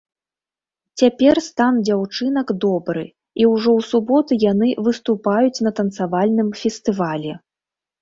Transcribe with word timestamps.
Цяпер 1.01 1.35
стан 1.47 1.73
дзяўчынак 1.89 2.47
добры 2.65 3.05
і 3.07 3.43
ўжо 3.53 3.69
ў 3.83 3.89
суботу 3.91 4.41
яны 4.51 4.73
выступаюць 4.91 5.57
на 5.69 5.77
танцавальным 5.85 6.55
фестывалі. 6.65 7.31